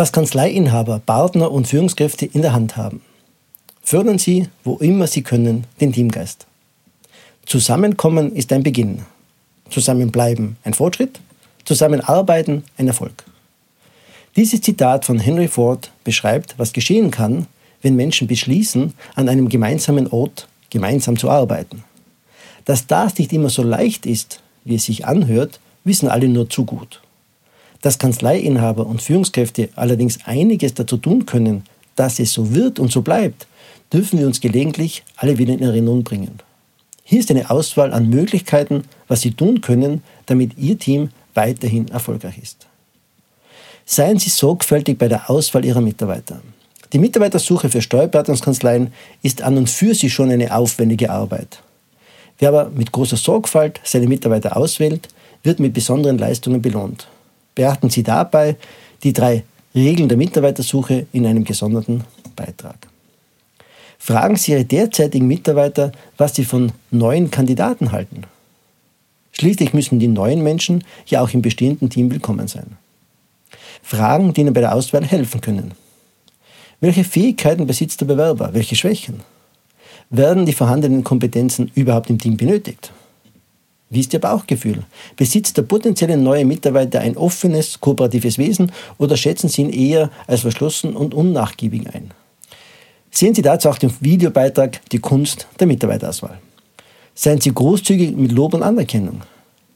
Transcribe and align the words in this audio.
Was 0.00 0.12
Kanzleiinhaber, 0.12 0.98
Partner 1.04 1.50
und 1.50 1.66
Führungskräfte 1.66 2.24
in 2.24 2.40
der 2.40 2.54
Hand 2.54 2.78
haben. 2.78 3.02
Fördern 3.82 4.16
Sie, 4.16 4.48
wo 4.64 4.76
immer 4.76 5.06
Sie 5.06 5.20
können, 5.20 5.66
den 5.78 5.92
Teamgeist. 5.92 6.46
Zusammenkommen 7.44 8.34
ist 8.34 8.50
ein 8.50 8.62
Beginn. 8.62 9.02
Zusammenbleiben 9.68 10.56
ein 10.64 10.72
Fortschritt. 10.72 11.20
Zusammenarbeiten 11.66 12.64
ein 12.78 12.88
Erfolg. 12.88 13.24
Dieses 14.36 14.62
Zitat 14.62 15.04
von 15.04 15.18
Henry 15.18 15.48
Ford 15.48 15.90
beschreibt, 16.02 16.54
was 16.58 16.72
geschehen 16.72 17.10
kann, 17.10 17.46
wenn 17.82 17.94
Menschen 17.94 18.26
beschließen, 18.26 18.94
an 19.16 19.28
einem 19.28 19.50
gemeinsamen 19.50 20.06
Ort 20.06 20.48
gemeinsam 20.70 21.18
zu 21.18 21.28
arbeiten. 21.28 21.84
Dass 22.64 22.86
das 22.86 23.18
nicht 23.18 23.34
immer 23.34 23.50
so 23.50 23.62
leicht 23.62 24.06
ist, 24.06 24.40
wie 24.64 24.76
es 24.76 24.84
sich 24.84 25.04
anhört, 25.04 25.60
wissen 25.84 26.08
alle 26.08 26.30
nur 26.30 26.48
zu 26.48 26.64
gut. 26.64 27.02
Dass 27.82 27.98
Kanzleiinhaber 27.98 28.86
und 28.86 29.00
Führungskräfte 29.00 29.70
allerdings 29.76 30.18
einiges 30.24 30.74
dazu 30.74 30.96
tun 30.96 31.26
können, 31.26 31.64
dass 31.96 32.18
es 32.18 32.32
so 32.32 32.54
wird 32.54 32.78
und 32.78 32.92
so 32.92 33.02
bleibt, 33.02 33.46
dürfen 33.92 34.18
wir 34.18 34.26
uns 34.26 34.40
gelegentlich 34.40 35.02
alle 35.16 35.38
wieder 35.38 35.54
in 35.54 35.62
Erinnerung 35.62 36.04
bringen. 36.04 36.38
Hier 37.02 37.20
ist 37.20 37.30
eine 37.30 37.50
Auswahl 37.50 37.92
an 37.92 38.08
Möglichkeiten, 38.08 38.84
was 39.08 39.22
Sie 39.22 39.32
tun 39.32 39.60
können, 39.60 40.02
damit 40.26 40.56
Ihr 40.58 40.78
Team 40.78 41.10
weiterhin 41.34 41.88
erfolgreich 41.88 42.38
ist. 42.38 42.66
Seien 43.84 44.18
Sie 44.18 44.30
sorgfältig 44.30 44.98
bei 44.98 45.08
der 45.08 45.28
Auswahl 45.28 45.64
Ihrer 45.64 45.80
Mitarbeiter. 45.80 46.40
Die 46.92 46.98
Mitarbeitersuche 46.98 47.68
für 47.68 47.82
Steuerberatungskanzleien 47.82 48.92
ist 49.22 49.42
an 49.42 49.56
und 49.56 49.70
für 49.70 49.94
sich 49.94 50.12
schon 50.12 50.30
eine 50.30 50.54
aufwendige 50.54 51.10
Arbeit. 51.10 51.62
Wer 52.38 52.50
aber 52.50 52.70
mit 52.70 52.92
großer 52.92 53.16
Sorgfalt 53.16 53.80
seine 53.84 54.06
Mitarbeiter 54.06 54.56
auswählt, 54.56 55.08
wird 55.42 55.60
mit 55.60 55.72
besonderen 55.72 56.18
Leistungen 56.18 56.62
belohnt. 56.62 57.08
Beachten 57.54 57.90
Sie 57.90 58.02
dabei 58.02 58.56
die 59.02 59.12
drei 59.12 59.44
Regeln 59.74 60.08
der 60.08 60.18
Mitarbeitersuche 60.18 61.06
in 61.12 61.26
einem 61.26 61.44
gesonderten 61.44 62.04
Beitrag. 62.36 62.76
Fragen 63.98 64.36
Sie 64.36 64.52
Ihre 64.52 64.64
derzeitigen 64.64 65.26
Mitarbeiter, 65.26 65.92
was 66.16 66.34
sie 66.34 66.44
von 66.44 66.72
neuen 66.90 67.30
Kandidaten 67.30 67.92
halten. 67.92 68.22
Schließlich 69.32 69.72
müssen 69.72 69.98
die 69.98 70.08
neuen 70.08 70.42
Menschen 70.42 70.84
ja 71.06 71.20
auch 71.20 71.30
im 71.30 71.42
bestehenden 71.42 71.90
Team 71.90 72.10
willkommen 72.10 72.48
sein. 72.48 72.76
Fragen, 73.82 74.34
die 74.34 74.40
Ihnen 74.40 74.54
bei 74.54 74.60
der 74.60 74.74
Auswahl 74.74 75.04
helfen 75.04 75.40
können. 75.40 75.72
Welche 76.80 77.04
Fähigkeiten 77.04 77.66
besitzt 77.66 78.00
der 78.00 78.06
Bewerber? 78.06 78.54
Welche 78.54 78.74
Schwächen? 78.74 79.20
Werden 80.08 80.46
die 80.46 80.52
vorhandenen 80.52 81.04
Kompetenzen 81.04 81.70
überhaupt 81.74 82.10
im 82.10 82.18
Team 82.18 82.36
benötigt? 82.36 82.92
Wie 83.92 84.00
ist 84.00 84.12
Ihr 84.12 84.20
Bauchgefühl? 84.20 84.84
Besitzt 85.16 85.56
der 85.56 85.62
potenzielle 85.62 86.16
neue 86.16 86.44
Mitarbeiter 86.44 87.00
ein 87.00 87.16
offenes, 87.16 87.80
kooperatives 87.80 88.38
Wesen 88.38 88.70
oder 88.98 89.16
schätzen 89.16 89.48
Sie 89.48 89.62
ihn 89.62 89.70
eher 89.70 90.10
als 90.28 90.42
verschlossen 90.42 90.94
und 90.94 91.12
unnachgiebig 91.12 91.92
ein? 91.92 92.12
Sehen 93.10 93.34
Sie 93.34 93.42
dazu 93.42 93.68
auch 93.68 93.78
den 93.78 93.92
Videobeitrag 93.98 94.80
Die 94.92 95.00
Kunst 95.00 95.48
der 95.58 95.66
Mitarbeiterauswahl. 95.66 96.38
Seien 97.16 97.40
Sie 97.40 97.52
großzügig 97.52 98.14
mit 98.16 98.30
Lob 98.30 98.54
und 98.54 98.62
Anerkennung. 98.62 99.22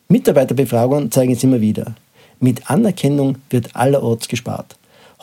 Mitarbeiterbefragungen 0.09 1.11
zeigen 1.11 1.33
es 1.33 1.43
immer 1.43 1.61
wieder. 1.61 1.97
Mit 2.39 2.71
Anerkennung 2.71 3.39
wird 3.51 3.75
allerorts 3.75 4.29
gespart. 4.29 4.77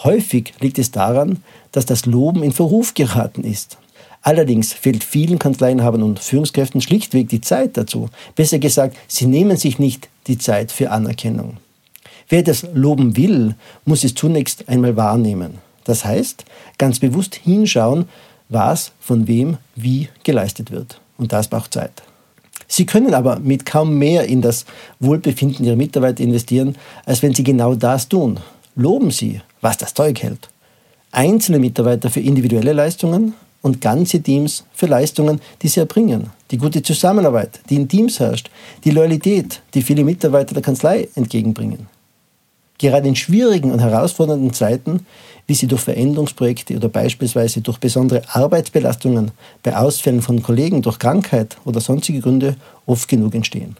Häufig 0.04 0.54
liegt 0.60 0.78
es 0.80 0.92
daran, 0.92 1.42
dass 1.72 1.86
das 1.86 2.06
Loben 2.06 2.44
in 2.44 2.52
Verruf 2.52 2.94
geraten 2.94 3.46
ist. 3.46 3.78
Allerdings 4.22 4.74
fehlt 4.74 5.04
vielen 5.04 5.40
Kanzleienhabern 5.40 6.04
und 6.04 6.20
Führungskräften 6.20 6.82
schlichtweg 6.82 7.30
die 7.30 7.42
Zeit 7.42 7.76
dazu. 7.76 8.10
Besser 8.36 8.60
gesagt, 8.60 8.96
sie 9.08 9.26
nehmen 9.26 9.58
sich 9.58 9.80
nicht 9.80 10.10
die 10.28 10.38
Zeit 10.38 10.72
für 10.72 10.92
Anerkennung. 10.92 11.58
Wer 12.30 12.44
das 12.44 12.66
loben 12.74 13.18
will, 13.18 13.56
muss 13.84 14.04
es 14.04 14.14
zunächst 14.14 14.70
einmal 14.70 14.96
wahrnehmen. 14.96 15.58
Das 15.84 16.06
heißt, 16.06 16.46
ganz 16.78 17.00
bewusst 17.00 17.36
hinschauen, 17.36 18.06
was 18.48 18.92
von 19.00 19.28
wem 19.28 19.58
wie 19.76 20.10
geleistet 20.24 20.72
wird. 20.72 21.02
Und 21.18 21.34
das 21.34 21.48
braucht 21.48 21.74
Zeit. 21.74 22.04
Sie 22.68 22.86
können 22.86 23.14
aber 23.14 23.40
mit 23.40 23.66
kaum 23.66 23.98
mehr 23.98 24.26
in 24.26 24.42
das 24.42 24.66
Wohlbefinden 25.00 25.66
Ihrer 25.66 25.76
Mitarbeiter 25.76 26.24
investieren, 26.24 26.78
als 27.06 27.22
wenn 27.22 27.34
Sie 27.34 27.44
genau 27.44 27.76
das 27.76 28.08
tun. 28.08 28.40
Loben 28.76 29.12
Sie, 29.12 29.42
was 29.60 29.78
das 29.78 29.94
Zeug 29.94 30.22
hält. 30.24 30.50
Einzelne 31.12 31.60
Mitarbeiter 31.60 32.10
für 32.10 32.22
individuelle 32.22 32.72
Leistungen 32.72 33.34
und 33.62 33.82
ganze 33.82 34.22
Teams 34.22 34.64
für 34.74 34.88
Leistungen, 34.88 35.40
die 35.62 35.68
sie 35.68 35.80
erbringen. 35.80 36.32
Die 36.50 36.58
gute 36.58 36.82
Zusammenarbeit, 36.82 37.60
die 37.70 37.76
in 37.76 37.88
Teams 37.88 38.20
herrscht, 38.20 38.50
die 38.84 38.92
Loyalität, 38.92 39.62
die 39.74 39.82
viele 39.82 40.04
Mitarbeiter 40.04 40.54
der 40.54 40.64
Kanzlei 40.64 41.08
entgegenbringen. 41.16 41.88
Gerade 42.78 43.08
in 43.08 43.16
schwierigen 43.16 43.72
und 43.72 43.80
herausfordernden 43.80 44.54
Zeiten, 44.54 45.06
wie 45.46 45.54
sie 45.54 45.68
durch 45.68 45.82
Veränderungsprojekte 45.82 46.76
oder 46.76 46.90
beispielsweise 46.90 47.62
durch 47.62 47.78
besondere 47.78 48.24
Arbeitsbelastungen 48.28 49.32
bei 49.64 49.76
Ausfällen 49.78 50.22
von 50.22 50.42
Kollegen 50.42 50.82
durch 50.82 50.98
Krankheit 50.98 51.58
oder 51.66 51.80
sonstige 51.80 52.22
Gründe 52.22 52.56
oft 52.86 53.08
genug 53.08 53.36
entstehen. 53.36 53.76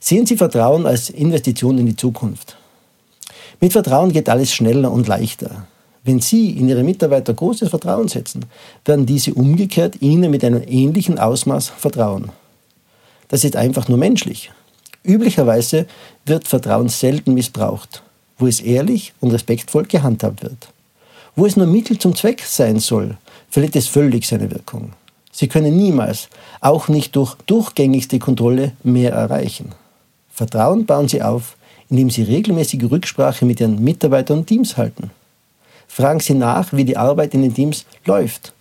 Sehen 0.00 0.26
Sie 0.26 0.36
Vertrauen 0.36 0.84
als 0.84 1.08
Investition 1.08 1.78
in 1.78 1.86
die 1.86 1.96
Zukunft. 1.96 2.56
Mit 3.60 3.72
Vertrauen 3.72 4.12
geht 4.12 4.28
alles 4.28 4.52
schneller 4.52 4.92
und 4.92 5.08
leichter. 5.08 5.66
Wenn 6.04 6.20
Sie 6.20 6.50
in 6.50 6.68
Ihre 6.68 6.84
Mitarbeiter 6.84 7.32
großes 7.32 7.70
Vertrauen 7.70 8.08
setzen, 8.08 8.44
werden 8.84 9.06
diese 9.06 9.32
umgekehrt 9.32 10.02
Ihnen 10.02 10.30
mit 10.30 10.44
einem 10.44 10.62
ähnlichen 10.66 11.18
Ausmaß 11.18 11.70
vertrauen. 11.70 12.28
Das 13.28 13.42
ist 13.42 13.56
einfach 13.56 13.88
nur 13.88 13.96
menschlich. 13.96 14.52
Üblicherweise 15.02 15.86
wird 16.26 16.46
Vertrauen 16.46 16.90
selten 16.90 17.32
missbraucht, 17.32 18.02
wo 18.38 18.46
es 18.46 18.60
ehrlich 18.60 19.14
und 19.20 19.30
respektvoll 19.30 19.84
gehandhabt 19.84 20.42
wird. 20.42 20.68
Wo 21.36 21.46
es 21.46 21.56
nur 21.56 21.66
Mittel 21.66 21.98
zum 21.98 22.14
Zweck 22.14 22.42
sein 22.42 22.78
soll, 22.80 23.16
verliert 23.48 23.74
es 23.74 23.86
völlig 23.86 24.26
seine 24.26 24.50
Wirkung. 24.50 24.92
Sie 25.32 25.48
können 25.48 25.76
niemals, 25.76 26.28
auch 26.60 26.88
nicht 26.88 27.16
durch 27.16 27.34
durchgängigste 27.46 28.18
Kontrolle, 28.18 28.72
mehr 28.82 29.12
erreichen. 29.12 29.72
Vertrauen 30.30 30.84
bauen 30.84 31.08
Sie 31.08 31.22
auf, 31.22 31.56
indem 31.88 32.10
Sie 32.10 32.22
regelmäßige 32.22 32.90
Rücksprache 32.90 33.44
mit 33.46 33.60
Ihren 33.60 33.82
Mitarbeitern 33.82 34.38
und 34.38 34.46
Teams 34.46 34.76
halten. 34.76 35.10
Fragen 35.94 36.18
Sie 36.18 36.34
nach, 36.34 36.72
wie 36.72 36.84
die 36.84 36.96
Arbeit 36.96 37.34
in 37.34 37.42
den 37.42 37.54
Teams 37.54 37.86
läuft. 38.04 38.52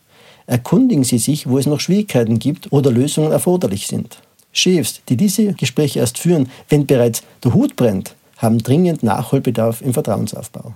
Erkundigen 0.45 1.03
Sie 1.03 1.17
sich, 1.17 1.49
wo 1.49 1.57
es 1.57 1.65
noch 1.65 1.79
Schwierigkeiten 1.79 2.37
gibt 2.37 2.71
oder 2.71 2.91
Lösungen 2.91 3.31
erforderlich 3.31 3.87
sind. 3.87 4.19
Chefs, 4.51 5.01
die 5.09 5.17
diese 5.17 5.53
Gespräche 5.53 5.97
erst 5.97 6.19
führen, 6.19 6.51
wenn 6.69 6.85
bereits 6.85 7.23
der 7.43 7.55
Hut 7.55 7.75
brennt, 7.75 8.13
haben 8.37 8.59
dringend 8.59 9.01
Nachholbedarf 9.01 9.81
im 9.81 9.95
Vertrauensaufbau. 9.95 10.73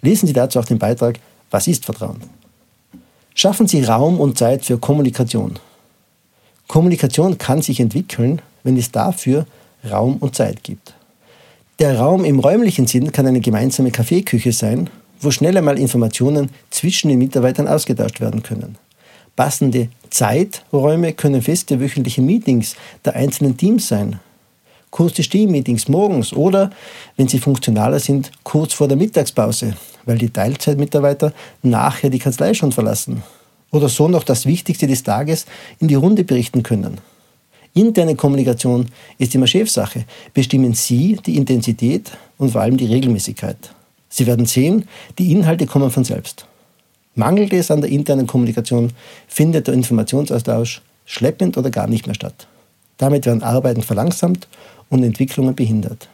Lesen 0.00 0.26
Sie 0.26 0.32
dazu 0.32 0.58
auch 0.58 0.64
den 0.64 0.80
Beitrag 0.80 1.20
Was 1.52 1.68
ist 1.68 1.84
Vertrauen? 1.84 2.18
Schaffen 3.36 3.68
Sie 3.68 3.84
Raum 3.84 4.18
und 4.18 4.36
Zeit 4.36 4.64
für 4.64 4.78
Kommunikation. 4.78 5.60
Kommunikation 6.66 7.38
kann 7.38 7.62
sich 7.62 7.78
entwickeln, 7.78 8.42
wenn 8.64 8.76
es 8.76 8.90
dafür 8.90 9.46
Raum 9.88 10.16
und 10.16 10.34
Zeit 10.34 10.64
gibt. 10.64 10.92
Der 11.78 12.00
Raum 12.00 12.24
im 12.24 12.40
räumlichen 12.40 12.88
Sinn 12.88 13.12
kann 13.12 13.28
eine 13.28 13.40
gemeinsame 13.40 13.92
Kaffeeküche 13.92 14.50
sein 14.50 14.90
wo 15.22 15.30
schnell 15.30 15.56
einmal 15.56 15.78
Informationen 15.78 16.50
zwischen 16.70 17.08
den 17.08 17.18
Mitarbeitern 17.18 17.68
ausgetauscht 17.68 18.20
werden 18.20 18.42
können. 18.42 18.76
Passende 19.36 19.88
Zeiträume 20.10 21.14
können 21.14 21.40
feste 21.40 21.80
wöchentliche 21.80 22.20
Meetings 22.20 22.76
der 23.04 23.16
einzelnen 23.16 23.56
Teams 23.56 23.88
sein. 23.88 24.20
Kurze 24.90 25.22
Stehmeetings 25.22 25.88
morgens 25.88 26.34
oder, 26.34 26.70
wenn 27.16 27.28
sie 27.28 27.38
funktionaler 27.38 27.98
sind, 27.98 28.30
kurz 28.42 28.74
vor 28.74 28.88
der 28.88 28.98
Mittagspause, 28.98 29.74
weil 30.04 30.18
die 30.18 30.28
Teilzeitmitarbeiter 30.28 31.32
nachher 31.62 32.10
die 32.10 32.18
Kanzlei 32.18 32.52
schon 32.52 32.72
verlassen. 32.72 33.22
Oder 33.70 33.88
so 33.88 34.06
noch 34.06 34.22
das 34.22 34.44
Wichtigste 34.44 34.86
des 34.86 35.02
Tages 35.02 35.46
in 35.78 35.88
die 35.88 35.94
Runde 35.94 36.24
berichten 36.24 36.62
können. 36.62 36.98
Interne 37.72 38.16
Kommunikation 38.16 38.86
ist 39.16 39.34
immer 39.34 39.46
Chefsache. 39.46 40.04
Bestimmen 40.34 40.74
Sie 40.74 41.18
die 41.24 41.36
Intensität 41.36 42.10
und 42.36 42.50
vor 42.50 42.60
allem 42.60 42.76
die 42.76 42.84
Regelmäßigkeit. 42.84 43.72
Sie 44.12 44.26
werden 44.26 44.44
sehen, 44.44 44.88
die 45.18 45.32
Inhalte 45.32 45.64
kommen 45.64 45.90
von 45.90 46.04
selbst. 46.04 46.44
Mangelt 47.14 47.50
es 47.54 47.70
an 47.70 47.80
der 47.80 47.88
internen 47.88 48.26
Kommunikation, 48.26 48.92
findet 49.26 49.68
der 49.68 49.74
Informationsaustausch 49.74 50.82
schleppend 51.06 51.56
oder 51.56 51.70
gar 51.70 51.86
nicht 51.86 52.06
mehr 52.06 52.14
statt. 52.14 52.46
Damit 52.98 53.24
werden 53.24 53.42
Arbeiten 53.42 53.80
verlangsamt 53.80 54.48
und 54.90 55.02
Entwicklungen 55.02 55.54
behindert. 55.54 56.10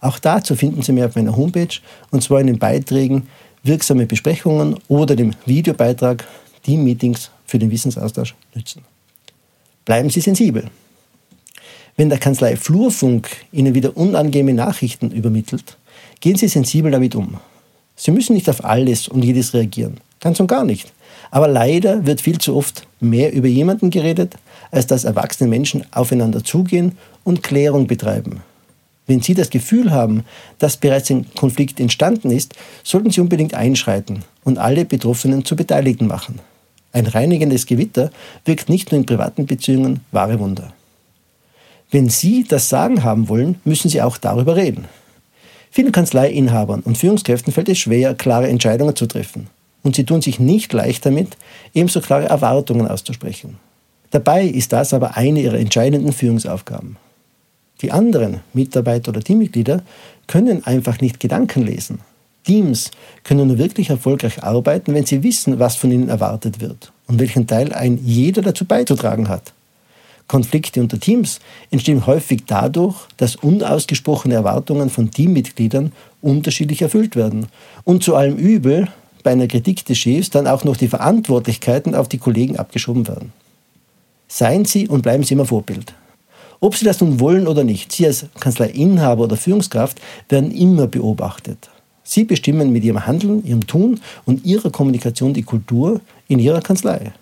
Auch 0.00 0.18
dazu 0.18 0.56
finden 0.56 0.80
Sie 0.80 0.92
mehr 0.92 1.06
auf 1.06 1.14
meiner 1.14 1.36
Homepage 1.36 1.80
und 2.10 2.22
zwar 2.22 2.40
in 2.40 2.46
den 2.46 2.58
Beiträgen 2.58 3.28
wirksame 3.62 4.06
Besprechungen 4.06 4.78
oder 4.88 5.14
dem 5.14 5.34
Videobeitrag 5.44 6.26
die 6.64 6.78
Meetings 6.78 7.30
für 7.44 7.58
den 7.58 7.70
Wissensaustausch 7.70 8.34
nützen. 8.54 8.80
Bleiben 9.84 10.08
Sie 10.08 10.22
sensibel. 10.22 10.70
Wenn 11.98 12.08
der 12.08 12.18
Kanzlei 12.18 12.56
Flurfunk 12.56 13.28
Ihnen 13.52 13.74
wieder 13.74 13.94
unangenehme 13.94 14.54
Nachrichten 14.54 15.10
übermittelt, 15.10 15.76
Gehen 16.20 16.36
Sie 16.36 16.48
sensibel 16.48 16.90
damit 16.92 17.14
um. 17.14 17.38
Sie 17.96 18.10
müssen 18.10 18.34
nicht 18.34 18.48
auf 18.48 18.64
alles 18.64 19.08
und 19.08 19.24
jedes 19.24 19.54
reagieren. 19.54 19.98
Ganz 20.20 20.38
und 20.38 20.46
gar 20.46 20.64
nicht. 20.64 20.92
Aber 21.30 21.48
leider 21.48 22.06
wird 22.06 22.20
viel 22.20 22.38
zu 22.38 22.56
oft 22.56 22.86
mehr 23.00 23.32
über 23.32 23.48
jemanden 23.48 23.90
geredet, 23.90 24.34
als 24.70 24.86
dass 24.86 25.04
erwachsene 25.04 25.48
Menschen 25.48 25.84
aufeinander 25.92 26.44
zugehen 26.44 26.98
und 27.24 27.42
Klärung 27.42 27.86
betreiben. 27.86 28.42
Wenn 29.06 29.22
Sie 29.22 29.34
das 29.34 29.50
Gefühl 29.50 29.90
haben, 29.90 30.24
dass 30.58 30.76
bereits 30.76 31.10
ein 31.10 31.26
Konflikt 31.34 31.80
entstanden 31.80 32.30
ist, 32.30 32.54
sollten 32.84 33.10
Sie 33.10 33.20
unbedingt 33.20 33.54
einschreiten 33.54 34.22
und 34.44 34.58
alle 34.58 34.84
Betroffenen 34.84 35.44
zu 35.44 35.56
Beteiligten 35.56 36.06
machen. 36.06 36.38
Ein 36.92 37.06
reinigendes 37.06 37.66
Gewitter 37.66 38.10
wirkt 38.44 38.68
nicht 38.68 38.92
nur 38.92 39.00
in 39.00 39.06
privaten 39.06 39.46
Beziehungen 39.46 40.00
wahre 40.12 40.38
Wunder. 40.38 40.72
Wenn 41.90 42.08
Sie 42.08 42.44
das 42.44 42.68
Sagen 42.68 43.02
haben 43.02 43.28
wollen, 43.28 43.60
müssen 43.64 43.88
Sie 43.88 44.02
auch 44.02 44.16
darüber 44.16 44.56
reden. 44.56 44.86
Vielen 45.70 45.92
Kanzleiinhabern 45.92 46.80
und 46.80 46.98
Führungskräften 46.98 47.52
fällt 47.52 47.68
es 47.68 47.78
schwer, 47.78 48.14
klare 48.14 48.48
Entscheidungen 48.48 48.96
zu 48.96 49.06
treffen. 49.06 49.48
Und 49.82 49.96
sie 49.96 50.04
tun 50.04 50.20
sich 50.20 50.40
nicht 50.40 50.72
leicht 50.72 51.06
damit, 51.06 51.36
ebenso 51.74 52.00
klare 52.00 52.28
Erwartungen 52.28 52.88
auszusprechen. 52.88 53.58
Dabei 54.10 54.44
ist 54.44 54.72
das 54.72 54.92
aber 54.92 55.16
eine 55.16 55.40
ihrer 55.40 55.58
entscheidenden 55.58 56.12
Führungsaufgaben. 56.12 56.96
Die 57.82 57.92
anderen 57.92 58.40
Mitarbeiter 58.52 59.10
oder 59.10 59.22
Teammitglieder 59.22 59.82
können 60.26 60.64
einfach 60.64 61.00
nicht 61.00 61.20
Gedanken 61.20 61.62
lesen. 61.62 62.00
Teams 62.44 62.90
können 63.22 63.48
nur 63.48 63.58
wirklich 63.58 63.90
erfolgreich 63.90 64.42
arbeiten, 64.42 64.92
wenn 64.94 65.06
sie 65.06 65.22
wissen, 65.22 65.58
was 65.58 65.76
von 65.76 65.92
ihnen 65.92 66.08
erwartet 66.08 66.60
wird 66.60 66.92
und 67.06 67.20
welchen 67.20 67.46
Teil 67.46 67.72
ein 67.72 67.98
jeder 68.02 68.42
dazu 68.42 68.64
beizutragen 68.64 69.28
hat. 69.28 69.52
Konflikte 70.30 70.80
unter 70.80 71.00
Teams 71.00 71.40
entstehen 71.72 72.06
häufig 72.06 72.44
dadurch, 72.46 72.94
dass 73.16 73.34
unausgesprochene 73.34 74.34
Erwartungen 74.34 74.88
von 74.88 75.10
Teammitgliedern 75.10 75.90
unterschiedlich 76.22 76.82
erfüllt 76.82 77.16
werden 77.16 77.48
und 77.82 78.04
zu 78.04 78.14
allem 78.14 78.36
Übel 78.36 78.86
bei 79.24 79.32
einer 79.32 79.48
Kritik 79.48 79.84
des 79.84 79.98
Chefs 79.98 80.30
dann 80.30 80.46
auch 80.46 80.62
noch 80.62 80.76
die 80.76 80.86
Verantwortlichkeiten 80.86 81.96
auf 81.96 82.08
die 82.08 82.18
Kollegen 82.18 82.58
abgeschoben 82.58 83.08
werden. 83.08 83.32
Seien 84.28 84.66
Sie 84.66 84.86
und 84.86 85.02
bleiben 85.02 85.24
Sie 85.24 85.34
immer 85.34 85.46
Vorbild. 85.46 85.94
Ob 86.60 86.76
Sie 86.76 86.84
das 86.84 87.00
nun 87.00 87.18
wollen 87.18 87.48
oder 87.48 87.64
nicht, 87.64 87.90
Sie 87.90 88.06
als 88.06 88.26
Kanzleiinhaber 88.38 89.24
oder 89.24 89.36
Führungskraft 89.36 90.00
werden 90.28 90.52
immer 90.52 90.86
beobachtet. 90.86 91.70
Sie 92.04 92.22
bestimmen 92.22 92.72
mit 92.72 92.84
Ihrem 92.84 93.04
Handeln, 93.04 93.44
Ihrem 93.44 93.66
Tun 93.66 93.98
und 94.26 94.44
Ihrer 94.44 94.70
Kommunikation 94.70 95.34
die 95.34 95.42
Kultur 95.42 96.00
in 96.28 96.38
Ihrer 96.38 96.60
Kanzlei. 96.60 97.12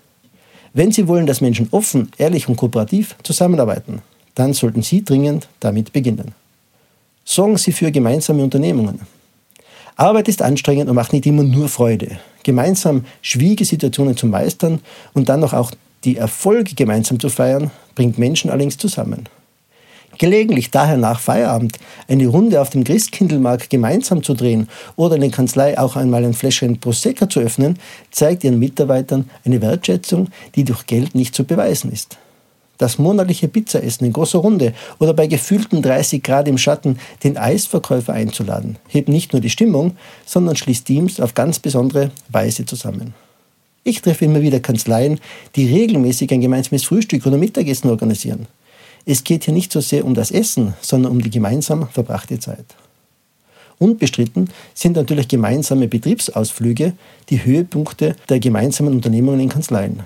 Wenn 0.78 0.92
Sie 0.92 1.08
wollen, 1.08 1.26
dass 1.26 1.40
Menschen 1.40 1.66
offen, 1.72 2.12
ehrlich 2.18 2.48
und 2.48 2.54
kooperativ 2.54 3.16
zusammenarbeiten, 3.24 4.00
dann 4.36 4.52
sollten 4.54 4.82
Sie 4.82 5.04
dringend 5.04 5.48
damit 5.58 5.92
beginnen. 5.92 6.36
Sorgen 7.24 7.56
Sie 7.56 7.72
für 7.72 7.90
gemeinsame 7.90 8.44
Unternehmungen. 8.44 9.00
Arbeit 9.96 10.28
ist 10.28 10.40
anstrengend 10.40 10.88
und 10.88 10.94
macht 10.94 11.12
nicht 11.12 11.26
immer 11.26 11.42
nur 11.42 11.68
Freude. 11.68 12.20
Gemeinsam 12.44 13.06
schwierige 13.22 13.64
Situationen 13.64 14.16
zu 14.16 14.28
meistern 14.28 14.78
und 15.14 15.28
dann 15.28 15.40
noch 15.40 15.52
auch 15.52 15.72
die 16.04 16.16
Erfolge 16.16 16.76
gemeinsam 16.76 17.18
zu 17.18 17.28
feiern, 17.28 17.72
bringt 17.96 18.16
Menschen 18.16 18.48
allerdings 18.48 18.78
zusammen. 18.78 19.28
Gelegentlich 20.18 20.72
daher 20.72 20.96
nach 20.96 21.20
Feierabend 21.20 21.78
eine 22.08 22.26
Runde 22.26 22.60
auf 22.60 22.70
dem 22.70 22.82
Christkindlmarkt 22.82 23.70
gemeinsam 23.70 24.24
zu 24.24 24.34
drehen 24.34 24.68
oder 24.96 25.14
in 25.14 25.20
der 25.20 25.30
Kanzlei 25.30 25.78
auch 25.78 25.94
einmal 25.94 26.24
ein 26.24 26.34
Fläschchen 26.34 26.80
Prosecco 26.80 27.26
zu 27.26 27.38
öffnen, 27.38 27.78
zeigt 28.10 28.42
ihren 28.42 28.58
Mitarbeitern 28.58 29.30
eine 29.44 29.62
Wertschätzung, 29.62 30.28
die 30.56 30.64
durch 30.64 30.86
Geld 30.86 31.14
nicht 31.14 31.36
zu 31.36 31.44
beweisen 31.44 31.92
ist. 31.92 32.18
Das 32.78 32.98
monatliche 32.98 33.46
Pizzaessen 33.46 34.06
in 34.06 34.12
großer 34.12 34.38
Runde 34.38 34.72
oder 34.98 35.14
bei 35.14 35.28
gefühlten 35.28 35.82
30 35.82 36.22
Grad 36.22 36.48
im 36.48 36.58
Schatten 36.58 36.98
den 37.22 37.36
Eisverkäufer 37.36 38.12
einzuladen, 38.12 38.76
hebt 38.88 39.08
nicht 39.08 39.32
nur 39.32 39.40
die 39.40 39.50
Stimmung, 39.50 39.96
sondern 40.26 40.56
schließt 40.56 40.86
Teams 40.86 41.20
auf 41.20 41.34
ganz 41.34 41.60
besondere 41.60 42.10
Weise 42.28 42.66
zusammen. 42.66 43.14
Ich 43.84 44.02
treffe 44.02 44.24
immer 44.24 44.42
wieder 44.42 44.60
Kanzleien, 44.60 45.20
die 45.56 45.66
regelmäßig 45.66 46.30
ein 46.32 46.40
gemeinsames 46.40 46.84
Frühstück 46.84 47.24
oder 47.26 47.38
Mittagessen 47.38 47.88
organisieren. 47.88 48.46
Es 49.04 49.24
geht 49.24 49.44
hier 49.44 49.54
nicht 49.54 49.72
so 49.72 49.80
sehr 49.80 50.04
um 50.04 50.14
das 50.14 50.30
Essen, 50.30 50.74
sondern 50.80 51.12
um 51.12 51.22
die 51.22 51.30
gemeinsam 51.30 51.88
verbrachte 51.88 52.38
Zeit. 52.38 52.66
Unbestritten 53.78 54.50
sind 54.74 54.96
natürlich 54.96 55.28
gemeinsame 55.28 55.88
Betriebsausflüge 55.88 56.94
die 57.28 57.44
Höhepunkte 57.44 58.16
der 58.28 58.40
gemeinsamen 58.40 58.94
Unternehmungen 58.94 59.40
in 59.40 59.48
Kanzleien. 59.48 60.00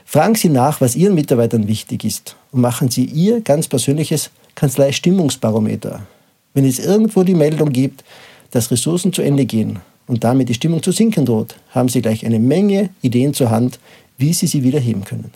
Fragen 0.05 0.35
Sie 0.35 0.49
nach, 0.49 0.81
was 0.81 0.95
Ihren 0.95 1.15
Mitarbeitern 1.15 1.67
wichtig 1.67 2.03
ist 2.03 2.35
und 2.51 2.61
machen 2.61 2.89
Sie 2.89 3.05
Ihr 3.05 3.41
ganz 3.41 3.67
persönliches 3.67 4.29
Kanzlei-Stimmungsbarometer. 4.53 6.01
Wenn 6.53 6.65
es 6.65 6.79
irgendwo 6.79 7.23
die 7.23 7.33
Meldung 7.33 7.71
gibt, 7.71 8.03
dass 8.51 8.71
Ressourcen 8.71 9.11
zu 9.11 9.21
Ende 9.21 9.45
gehen 9.45 9.79
und 10.07 10.23
damit 10.23 10.47
die 10.47 10.53
Stimmung 10.53 10.81
zu 10.81 10.91
sinken 10.91 11.25
droht, 11.25 11.55
haben 11.71 11.89
Sie 11.89 12.01
gleich 12.01 12.25
eine 12.25 12.39
Menge 12.39 12.91
Ideen 13.01 13.33
zur 13.33 13.49
Hand, 13.49 13.79
wie 14.17 14.33
Sie 14.33 14.47
sie 14.47 14.63
wieder 14.63 14.79
heben 14.79 15.03
können. 15.03 15.31